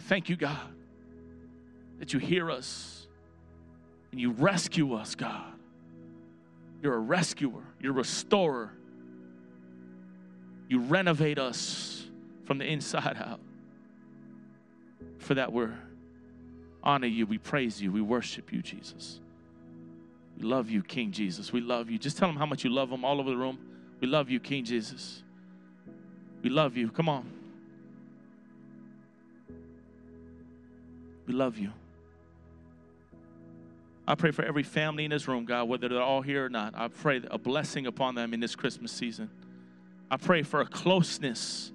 [0.00, 0.75] Thank you, God
[1.98, 3.06] that you hear us
[4.12, 5.52] and you rescue us, God.
[6.82, 8.72] You're a rescuer, you're a restorer.
[10.68, 12.06] You renovate us
[12.44, 13.40] from the inside out.
[15.18, 15.74] For that, we're
[16.82, 19.20] honor you, we praise you, we worship you, Jesus.
[20.38, 21.52] We love you, King Jesus.
[21.52, 21.98] We love you.
[21.98, 23.58] Just tell them how much you love them all over the room.
[24.00, 25.22] We love you, King Jesus.
[26.42, 26.90] We love you.
[26.90, 27.30] Come on.
[31.26, 31.72] We love you.
[34.08, 36.74] I pray for every family in this room, God, whether they're all here or not.
[36.76, 39.30] I pray a blessing upon them in this Christmas season.
[40.10, 41.72] I pray for a closeness.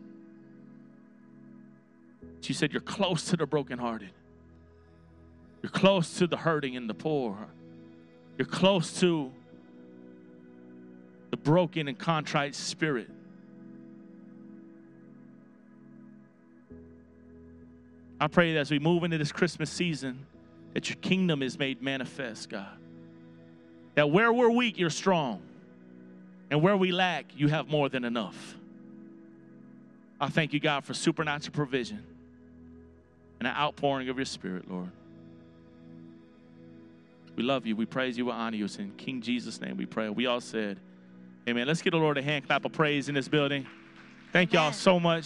[2.40, 4.12] She said, You're close to the brokenhearted.
[5.62, 7.38] You're close to the hurting and the poor.
[8.38, 9.32] You're close to
[11.32, 13.10] the broken and contrite spirit.
[18.20, 20.26] I pray that as we move into this Christmas season,
[20.74, 22.78] that your kingdom is made manifest, God.
[23.96, 25.42] That where we're weak, you're strong.
[26.50, 28.56] And where we lack, you have more than enough.
[30.20, 32.04] I thank you, God, for supernatural provision
[33.40, 34.92] and an outpouring of your spirit, Lord.
[37.36, 37.76] We love you.
[37.76, 38.26] We praise you.
[38.26, 38.66] We honor you.
[38.66, 40.10] It's in King Jesus' name we pray.
[40.10, 40.78] We all said,
[41.48, 41.66] Amen.
[41.66, 43.66] Let's give the Lord a hand clap of praise in this building.
[44.32, 45.20] Thank y'all so much.